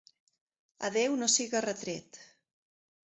[0.87, 2.21] A Déu no siga retret.